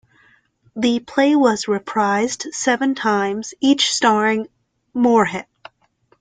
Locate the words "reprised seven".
1.65-2.95